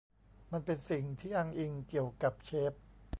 [0.51, 2.73] มันเป็นสิ่งที่อ้างอิงเกี่ยวกับเชฟ